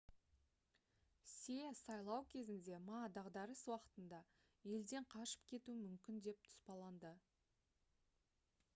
[1.31, 4.23] се сайлау кезінде ма дағдарыс уақытында
[4.73, 7.17] елден қашып кетуі мүмкін деп тұспалдады